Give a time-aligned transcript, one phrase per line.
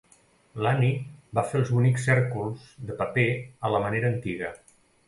[0.65, 3.31] L'Annie va fer els bonics cèrcols de paper
[3.71, 4.53] a la manera antiga.